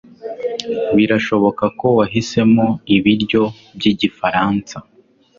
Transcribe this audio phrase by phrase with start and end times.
[0.95, 2.65] Birashoboka ko wahisemo
[2.95, 3.43] ibiryo
[3.77, 4.75] byigifaransa.